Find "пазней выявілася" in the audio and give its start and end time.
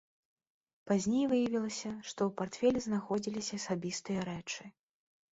0.91-1.91